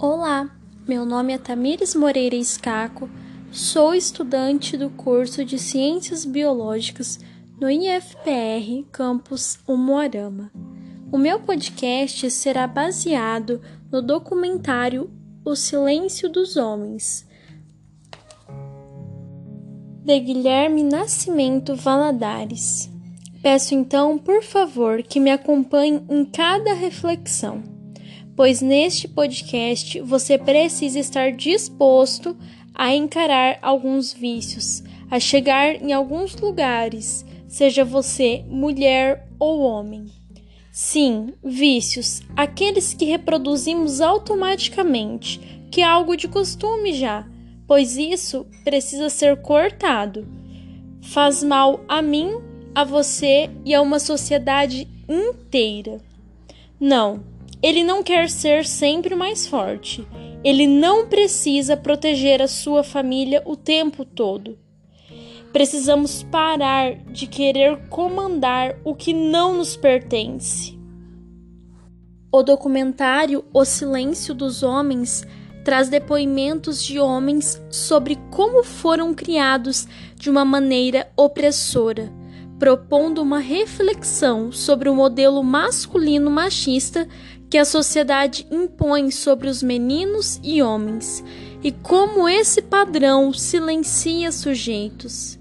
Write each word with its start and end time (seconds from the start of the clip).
Olá, 0.00 0.48
meu 0.86 1.04
nome 1.04 1.32
é 1.32 1.38
Tamires 1.38 1.92
Moreira 1.92 2.36
Escaco, 2.36 3.10
sou 3.50 3.92
estudante 3.92 4.76
do 4.76 4.90
curso 4.90 5.44
de 5.44 5.58
Ciências 5.58 6.24
Biológicas 6.24 7.18
no 7.60 7.68
IFPR 7.68 8.84
Campus 8.92 9.58
Umuarama. 9.66 10.52
O 11.10 11.18
meu 11.18 11.40
podcast 11.40 12.30
será 12.30 12.68
baseado 12.68 13.60
no 13.90 14.00
documentário 14.00 15.10
O 15.44 15.56
Silêncio 15.56 16.30
dos 16.30 16.56
Homens, 16.56 17.26
de 20.04 20.20
Guilherme 20.20 20.84
Nascimento 20.84 21.74
Valadares. 21.74 22.88
Peço 23.42 23.74
então, 23.74 24.16
por 24.16 24.44
favor, 24.44 25.02
que 25.02 25.18
me 25.18 25.32
acompanhe 25.32 26.04
em 26.08 26.24
cada 26.24 26.72
reflexão 26.72 27.77
pois 28.38 28.62
neste 28.62 29.08
podcast 29.08 30.00
você 30.00 30.38
precisa 30.38 31.00
estar 31.00 31.32
disposto 31.32 32.36
a 32.72 32.94
encarar 32.94 33.58
alguns 33.60 34.12
vícios, 34.12 34.84
a 35.10 35.18
chegar 35.18 35.74
em 35.82 35.92
alguns 35.92 36.36
lugares, 36.36 37.26
seja 37.48 37.84
você 37.84 38.44
mulher 38.46 39.26
ou 39.40 39.62
homem. 39.62 40.06
Sim, 40.70 41.34
vícios, 41.42 42.22
aqueles 42.36 42.94
que 42.94 43.06
reproduzimos 43.06 44.00
automaticamente, 44.00 45.40
que 45.68 45.80
é 45.80 45.84
algo 45.84 46.16
de 46.16 46.28
costume 46.28 46.92
já, 46.92 47.26
pois 47.66 47.96
isso 47.96 48.46
precisa 48.62 49.10
ser 49.10 49.42
cortado. 49.42 50.28
Faz 51.02 51.42
mal 51.42 51.80
a 51.88 52.00
mim, 52.00 52.38
a 52.72 52.84
você 52.84 53.50
e 53.64 53.74
a 53.74 53.82
uma 53.82 53.98
sociedade 53.98 54.86
inteira. 55.08 56.00
Não, 56.78 57.36
ele 57.62 57.82
não 57.82 58.02
quer 58.02 58.30
ser 58.30 58.64
sempre 58.64 59.14
o 59.14 59.18
mais 59.18 59.46
forte. 59.46 60.06
Ele 60.44 60.66
não 60.66 61.08
precisa 61.08 61.76
proteger 61.76 62.40
a 62.40 62.46
sua 62.46 62.84
família 62.84 63.42
o 63.44 63.56
tempo 63.56 64.04
todo. 64.04 64.56
Precisamos 65.52 66.22
parar 66.22 66.94
de 67.06 67.26
querer 67.26 67.88
comandar 67.88 68.76
o 68.84 68.94
que 68.94 69.12
não 69.12 69.56
nos 69.56 69.76
pertence. 69.76 70.78
O 72.30 72.42
documentário 72.42 73.44
O 73.52 73.64
Silêncio 73.64 74.34
dos 74.34 74.62
Homens 74.62 75.26
traz 75.64 75.88
depoimentos 75.88 76.82
de 76.84 77.00
homens 77.00 77.60
sobre 77.70 78.16
como 78.30 78.62
foram 78.62 79.14
criados 79.14 79.88
de 80.14 80.30
uma 80.30 80.44
maneira 80.44 81.10
opressora, 81.16 82.12
propondo 82.58 83.22
uma 83.22 83.38
reflexão 83.38 84.50
sobre 84.50 84.88
o 84.88 84.94
modelo 84.94 85.42
masculino 85.42 86.30
machista 86.30 87.08
que 87.48 87.56
a 87.56 87.64
sociedade 87.64 88.46
impõe 88.50 89.10
sobre 89.10 89.48
os 89.48 89.62
meninos 89.62 90.40
e 90.42 90.62
homens 90.62 91.24
e 91.62 91.72
como 91.72 92.28
esse 92.28 92.60
padrão 92.60 93.32
silencia 93.32 94.30
sujeitos. 94.30 95.38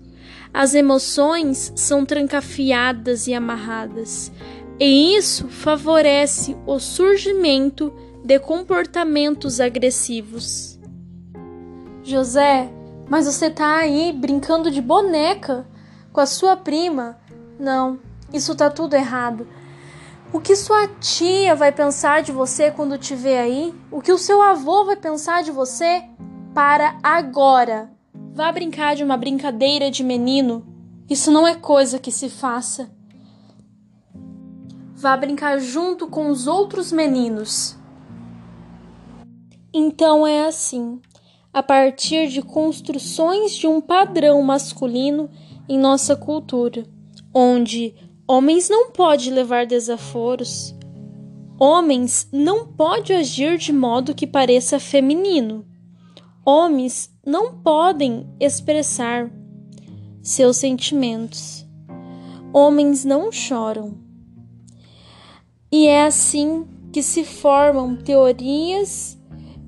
As 0.54 0.74
emoções 0.74 1.74
são 1.76 2.06
trancafiadas 2.06 3.28
e 3.28 3.34
amarradas, 3.34 4.32
e 4.80 5.16
isso 5.16 5.48
favorece 5.50 6.56
o 6.66 6.80
surgimento 6.80 7.94
de 8.24 8.40
comportamentos 8.40 9.60
agressivos. 9.60 10.80
José, 12.04 12.72
mas 13.10 13.26
você 13.26 13.50
tá 13.50 13.78
aí 13.80 14.14
brincando 14.14 14.72
de 14.72 14.82
boneca 14.82 15.68
com 16.18 16.22
a 16.22 16.26
sua 16.26 16.58
prima? 16.58 17.16
Não, 17.60 18.00
isso 18.34 18.56
tá 18.56 18.72
tudo 18.72 18.96
errado. 18.96 19.48
O 20.34 20.40
que 20.40 20.56
sua 20.56 20.88
tia 21.00 21.54
vai 21.54 21.72
pensar 21.72 22.24
de 22.24 22.32
você 22.32 22.72
quando 22.72 22.98
te 22.98 23.14
ver 23.14 23.38
aí? 23.38 23.72
O 23.92 24.02
que 24.02 24.12
o 24.12 24.18
seu 24.18 24.42
avô 24.42 24.84
vai 24.84 24.96
pensar 24.96 25.44
de 25.44 25.52
você? 25.52 26.04
Para 26.56 26.98
agora. 27.04 27.92
Vá 28.34 28.52
brincar 28.52 28.96
de 28.96 29.04
uma 29.04 29.16
brincadeira 29.16 29.92
de 29.92 30.04
menino. 30.04 30.66
Isso 31.08 31.30
não 31.30 31.48
é 31.48 31.54
coisa 31.54 32.00
que 32.00 32.12
se 32.12 32.30
faça. 32.30 32.90
Vá 34.96 35.16
brincar 35.16 35.60
junto 35.60 36.08
com 36.08 36.32
os 36.32 36.48
outros 36.48 36.92
meninos. 36.92 37.78
Então 39.72 40.26
é 40.26 40.48
assim, 40.48 41.00
a 41.54 41.62
partir 41.62 42.28
de 42.30 42.42
construções 42.42 43.52
de 43.52 43.68
um 43.68 43.80
padrão 43.80 44.42
masculino 44.42 45.30
em 45.68 45.78
nossa 45.78 46.16
cultura, 46.16 46.86
onde 47.34 47.94
Homens 48.30 48.68
não 48.68 48.92
pode 48.92 49.32
levar 49.32 49.66
desaforos. 49.66 50.76
Homens 51.58 52.28
não 52.30 52.68
pode 52.68 53.14
agir 53.14 53.58
de 53.58 53.72
modo 53.72 54.14
que 54.14 54.28
pareça 54.28 54.82
feminino. 54.82 55.66
Homens 56.46 57.10
não 57.26 57.54
podem 57.54 58.28
expressar 58.38 59.32
seus 60.22 60.58
sentimentos. 60.58 61.66
Homens 62.52 63.06
não 63.06 63.32
choram. 63.32 63.98
E 65.72 65.88
é 65.88 66.04
assim 66.04 66.68
que 66.92 67.02
se 67.02 67.24
formam 67.24 67.96
teorias 67.96 69.18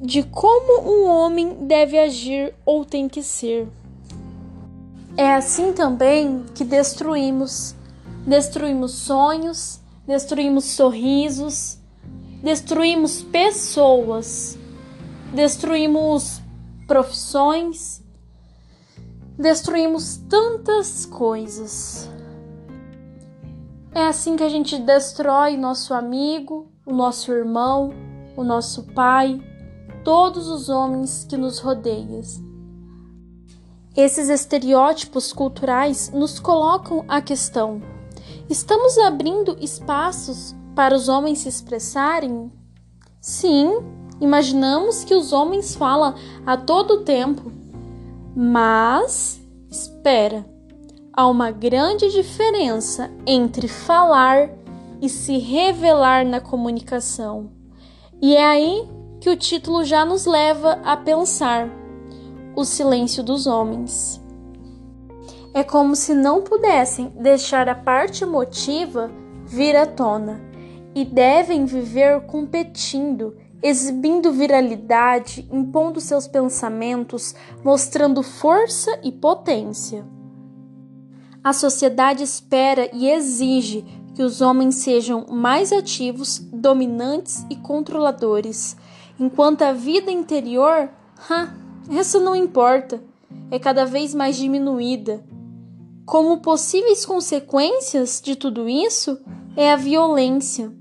de 0.02 0.22
como 0.24 0.82
um 0.82 1.08
homem 1.09 1.66
deve 1.66 1.98
agir 1.98 2.54
ou 2.66 2.84
tem 2.84 3.08
que 3.08 3.24
ser. 3.24 3.70
É 5.19 5.35
assim 5.35 5.74
também 5.74 6.46
que 6.56 6.63
destruímos 6.63 7.75
destruímos 8.25 8.94
sonhos, 8.94 9.81
destruímos 10.07 10.63
sorrisos, 10.63 11.78
destruímos 12.41 13.22
pessoas, 13.24 14.58
destruímos 15.34 16.41
profissões, 16.88 18.02
destruímos 19.38 20.16
tantas 20.29 21.06
coisas. 21.06 22.09
É 23.94 24.06
assim 24.06 24.38
que 24.38 24.44
a 24.44 24.50
gente 24.50 24.79
destrói 24.79 25.58
nosso 25.58 25.94
amigo, 25.94 26.72
o 26.85 26.94
nosso 26.94 27.34
irmão, 27.34 27.91
o 28.38 28.44
nosso 28.46 28.84
pai, 28.94 29.38
todos 30.02 30.47
os 30.47 30.69
homens 30.69 31.25
que 31.29 31.35
nos 31.35 31.59
rodeiam. 31.59 32.22
Esses 34.00 34.30
estereótipos 34.30 35.34
culturais 35.34 36.10
nos 36.14 36.40
colocam 36.40 37.04
a 37.06 37.22
questão: 37.22 37.82
Estamos 38.50 38.98
abrindo 38.98 39.58
espaços 39.60 40.56
para 40.74 40.96
os 40.96 41.10
homens 41.10 41.40
se 41.40 41.50
expressarem? 41.50 42.50
Sim, 43.20 43.80
imaginamos 44.22 45.04
que 45.04 45.14
os 45.14 45.34
homens 45.34 45.76
falam 45.76 46.16
a 46.46 46.56
todo 46.56 47.04
tempo. 47.04 47.52
Mas, 48.34 49.42
espera, 49.70 50.46
há 51.12 51.28
uma 51.28 51.52
grande 51.52 52.09
diferença 52.09 53.12
entre 53.28 53.68
falar 53.68 54.50
e 55.02 55.09
se 55.09 55.38
revelar 55.40 56.26
na 56.26 56.40
comunicação. 56.40 57.50
E 58.22 58.34
é 58.34 58.46
aí 58.46 58.88
que 59.20 59.30
o 59.30 59.36
título 59.36 59.84
já 59.84 60.06
nos 60.06 60.26
leva 60.26 60.80
a 60.86 60.96
pensar: 60.96 61.70
o 62.59 62.66
silêncio 62.66 63.24
dos 63.24 63.47
homens. 63.47 64.22
É 65.53 65.64
como 65.64 65.96
se 65.96 66.14
não 66.14 66.42
pudessem 66.42 67.09
deixar 67.20 67.70
a 67.70 67.75
parte 67.75 68.24
emotiva 68.24 69.09
vir 69.46 69.75
à 69.75 69.86
tona 69.86 70.42
e 70.94 71.06
devem 71.06 71.66
viver 71.66 72.22
competindo, 72.22 73.36
exibindo 73.64 74.31
viralidade, 74.31 75.47
impondo 75.52 76.02
seus 76.02 76.28
pensamentos, 76.28 77.34
mostrando 77.64 78.22
força 78.22 79.00
e 79.03 79.12
potência. 79.12 80.06
A 81.44 81.53
sociedade 81.53 82.24
espera 82.24 82.90
e 82.94 83.09
exige 83.09 83.86
que 84.14 84.22
os 84.22 84.41
homens 84.41 84.76
sejam 84.76 85.26
mais 85.30 85.72
ativos, 85.72 86.40
dominantes 86.52 87.46
e 87.50 87.56
controladores, 87.56 88.76
enquanto 89.17 89.61
a 89.61 89.72
vida 89.72 90.11
interior, 90.11 90.90
ha, 91.29 91.69
essa 91.97 92.20
não 92.20 92.36
importa, 92.36 93.02
é 93.50 93.58
cada 93.58 93.86
vez 93.86 94.14
mais 94.14 94.36
diminuída 94.36 95.24
como 96.09 96.40
possíveis 96.40 97.06
consequências 97.06 98.20
de 98.20 98.36
tudo 98.36 98.68
isso 98.68 99.22
é 99.56 99.72
a 99.72 99.76
violência 99.76 100.74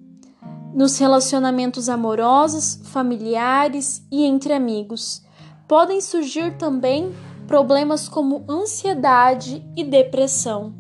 nos 0.73 0.97
relacionamentos 0.97 1.91
amorosos, 1.91 2.81
familiares 2.85 4.03
e 4.11 4.25
entre 4.25 4.55
amigos. 4.55 5.23
Podem 5.69 6.01
surgir 6.01 6.57
também 6.57 7.13
problemas 7.47 8.09
como 8.09 8.43
ansiedade 8.49 9.63
e 9.77 9.85
depressão. 9.85 10.73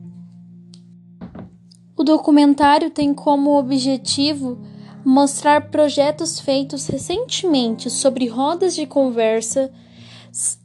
O 1.94 2.02
documentário 2.02 2.88
tem 2.88 3.12
como 3.12 3.58
objetivo 3.58 4.58
mostrar 5.04 5.70
projetos 5.70 6.40
feitos 6.40 6.86
recentemente 6.86 7.90
sobre 7.90 8.28
rodas 8.28 8.74
de 8.74 8.86
conversa 8.86 9.70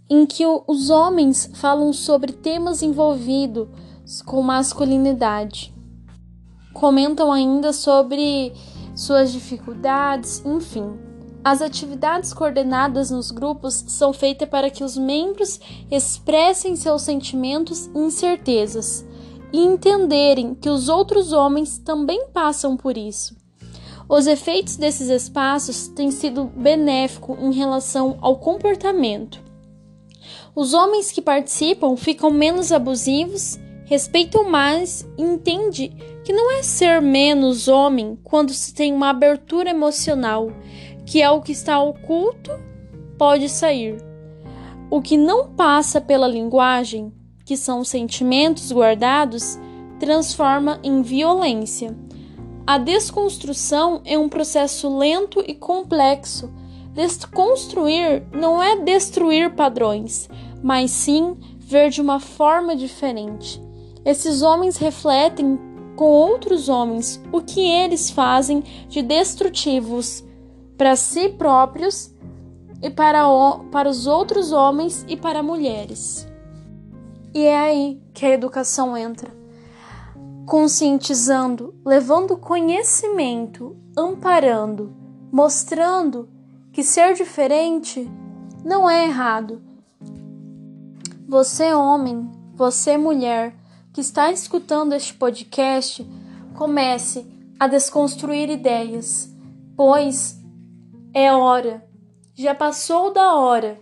em 0.10 0.26
que 0.26 0.46
os 0.68 0.90
homens 0.90 1.50
falam 1.56 1.92
sobre 1.92 2.32
temas 2.32 2.82
envolvidos 2.82 3.68
com 4.26 4.42
masculinidade. 4.42 5.74
Comentam 6.74 7.32
ainda 7.32 7.74
sobre 7.74 8.54
suas 8.96 9.32
dificuldades, 9.32 10.44
enfim. 10.46 10.94
As 11.44 11.62
atividades 11.62 12.34
coordenadas 12.34 13.12
nos 13.12 13.30
grupos 13.30 13.84
são 13.88 14.14
feitas 14.14 14.48
para 14.48 14.70
que 14.70 14.84
os 14.84 14.98
membros 14.98 15.60
expressem 15.92 16.76
seus 16.76 17.02
sentimentos 17.02 17.88
e 17.88 18.00
incertezas 18.00 19.06
e 19.52 19.60
entenderem 19.60 20.56
que 20.56 20.70
os 20.70 20.88
outros 20.88 21.34
homens 21.34 21.78
também 21.78 22.28
passam 22.28 22.78
por 22.78 22.98
isso. 22.98 23.36
Os 24.08 24.26
efeitos 24.26 24.78
desses 24.78 25.10
espaços 25.10 25.88
têm 25.88 26.12
sido 26.12 26.46
benéficos 26.46 27.38
em 27.40 27.52
relação 27.52 28.18
ao 28.22 28.38
comportamento. 28.38 29.43
Os 30.56 30.74
homens 30.74 31.12
que 31.12 31.22
participam 31.22 31.96
ficam 31.96 32.30
menos 32.30 32.72
abusivos, 32.72 33.60
respeitam 33.86 34.50
mais 34.50 35.06
e 35.18 35.24
entendem 35.24 35.96
que 36.24 36.32
não 36.32 36.52
é 36.52 36.64
ser 36.64 37.02
menos 37.02 37.68
homem 37.68 38.18
quando 38.24 38.54
se 38.54 38.74
tem 38.74 38.94
uma 38.94 39.10
abertura 39.10 39.70
emocional 39.70 40.50
que 41.06 41.22
é 41.22 41.30
o 41.30 41.42
que 41.42 41.52
está 41.52 41.80
oculto, 41.82 42.52
pode 43.18 43.50
sair. 43.50 43.98
O 44.90 45.02
que 45.02 45.18
não 45.18 45.50
passa 45.50 46.00
pela 46.00 46.28
linguagem, 46.28 47.12
que 47.46 47.58
são 47.58 47.84
sentimentos 47.84 48.72
guardados, 48.72 49.58
transforma 50.00 50.80
em 50.84 51.02
violência. 51.02 51.96
A 52.66 52.78
desconstrução 52.78 54.02
é 54.06 54.18
um 54.18 54.30
processo 54.30 54.98
lento 54.98 55.44
e 55.46 55.54
complexo. 55.54 56.52
Desconstruir 56.94 58.24
não 58.32 58.62
é 58.62 58.78
destruir 58.78 59.56
padrões, 59.56 60.30
mas 60.62 60.92
sim 60.92 61.36
ver 61.60 61.90
de 61.90 62.00
uma 62.00 62.20
forma 62.20 62.76
diferente. 62.76 63.62
Esses 64.06 64.44
homens 64.44 64.78
refletem 64.78 65.60
com 65.96 66.06
outros 66.06 66.70
homens 66.70 67.22
o 67.32 67.42
que 67.42 67.62
eles 67.62 68.12
fazem 68.12 68.62
de 68.88 69.02
destrutivos 69.02 70.24
para 70.78 70.96
si 70.96 71.30
próprios 71.30 72.14
e 72.82 72.90
para, 72.90 73.28
o, 73.28 73.64
para 73.66 73.90
os 73.90 74.06
outros 74.06 74.52
homens 74.52 75.04
e 75.08 75.16
para 75.16 75.42
mulheres. 75.42 76.28
E 77.34 77.44
é 77.44 77.58
aí 77.58 78.02
que 78.14 78.26
a 78.26 78.32
educação 78.32 78.96
entra, 78.96 79.32
conscientizando, 80.46 81.74
levando 81.84 82.38
conhecimento, 82.38 83.76
amparando, 83.98 84.94
mostrando 85.32 86.30
que 86.74 86.84
ser 86.84 87.14
diferente 87.14 88.12
não 88.66 88.90
é 88.90 89.06
errado. 89.06 89.62
Você, 91.30 91.72
homem, 91.72 92.30
você, 92.56 92.98
mulher, 92.98 93.56
que 93.94 94.02
está 94.02 94.32
escutando 94.32 94.94
este 94.94 95.14
podcast, 95.14 96.04
comece 96.56 97.28
a 97.60 97.68
desconstruir 97.68 98.50
ideias, 98.50 99.32
pois 99.78 100.40
é 101.14 101.32
hora, 101.32 101.88
já 102.34 102.56
passou 102.56 103.14
da 103.14 103.36
hora 103.36 103.80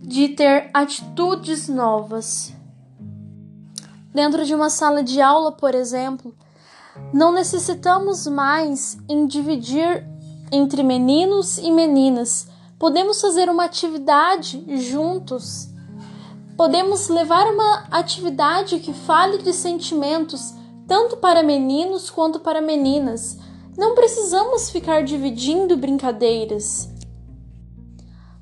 de 0.00 0.30
ter 0.30 0.70
atitudes 0.72 1.68
novas. 1.68 2.54
Dentro 4.14 4.46
de 4.46 4.54
uma 4.54 4.70
sala 4.70 5.02
de 5.02 5.20
aula, 5.20 5.52
por 5.52 5.74
exemplo, 5.74 6.34
não 7.12 7.30
necessitamos 7.30 8.26
mais 8.26 8.96
em 9.06 9.26
dividir 9.26 10.13
entre 10.54 10.82
meninos 10.82 11.58
e 11.58 11.70
meninas. 11.70 12.46
Podemos 12.78 13.20
fazer 13.20 13.48
uma 13.48 13.64
atividade 13.64 14.64
juntos. 14.78 15.68
Podemos 16.56 17.08
levar 17.08 17.46
uma 17.52 17.86
atividade 17.90 18.78
que 18.78 18.92
fale 18.92 19.38
de 19.38 19.52
sentimentos 19.52 20.54
tanto 20.86 21.16
para 21.16 21.42
meninos 21.42 22.10
quanto 22.10 22.38
para 22.38 22.60
meninas. 22.60 23.38
Não 23.76 23.94
precisamos 23.94 24.70
ficar 24.70 25.02
dividindo 25.02 25.76
brincadeiras. 25.76 26.88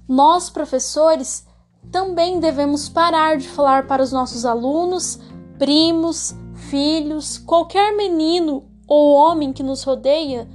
Nós, 0.07 0.51
professores, 0.51 1.47
também 1.91 2.39
devemos 2.39 2.89
parar 2.89 3.39
de 3.39 3.49
falar 3.49 3.87
para 3.87 4.03
os 4.03 4.13
nossos 4.13 4.45
alunos, 4.45 5.19
primos, 5.59 6.35
filhos, 6.55 7.39
qualquer 7.39 7.97
menino 7.97 8.65
ou 8.87 9.15
homem 9.15 9.53
que 9.53 9.63
nos 9.63 9.85
rodeia, 9.85 10.47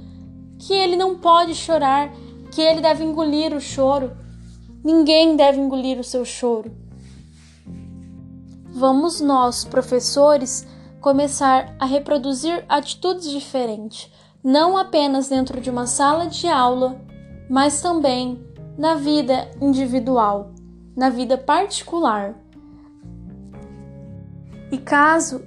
que 0.58 0.72
ele 0.72 0.96
não 0.96 1.18
pode 1.18 1.54
chorar, 1.54 2.12
que 2.50 2.60
ele 2.60 2.80
deve 2.80 3.04
engolir 3.04 3.54
o 3.54 3.60
choro. 3.60 4.12
Ninguém 4.84 5.36
deve 5.36 5.60
engolir 5.60 5.98
o 5.98 6.04
seu 6.04 6.24
choro. 6.24 6.72
Vamos 8.70 9.20
nós, 9.20 9.64
professores, 9.64 10.66
começar 11.00 11.74
a 11.78 11.84
reproduzir 11.84 12.64
atitudes 12.68 13.30
diferentes 13.30 14.10
não 14.42 14.76
apenas 14.76 15.28
dentro 15.28 15.60
de 15.60 15.68
uma 15.68 15.86
sala 15.86 16.26
de 16.26 16.46
aula, 16.46 17.00
mas 17.50 17.80
também 17.82 18.42
na 18.76 18.94
vida 18.94 19.50
individual, 19.60 20.52
na 20.96 21.10
vida 21.10 21.36
particular. 21.36 22.34
E 24.70 24.78
caso 24.78 25.42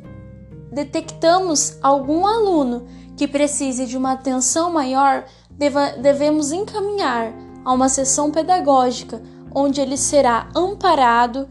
detectamos 0.72 1.78
algum 1.81 2.25
aluno 2.25 2.88
que 3.21 3.27
precise 3.27 3.85
de 3.85 3.95
uma 3.95 4.13
atenção 4.13 4.73
maior, 4.73 5.25
deva, 5.51 5.91
devemos 5.91 6.51
encaminhar 6.51 7.31
a 7.63 7.71
uma 7.71 7.88
sessão 7.88 8.31
pedagógica 8.31 9.21
onde 9.53 9.79
ele 9.79 9.95
será 9.95 10.50
amparado 10.56 11.47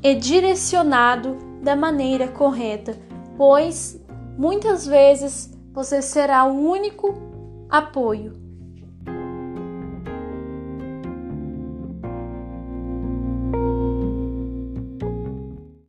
e 0.00 0.14
direcionado 0.14 1.36
da 1.60 1.74
maneira 1.74 2.28
correta, 2.28 2.96
pois 3.36 4.00
Muitas 4.36 4.86
vezes 4.86 5.52
você 5.72 6.00
será 6.00 6.44
o 6.44 6.58
único 6.58 7.14
apoio 7.68 8.41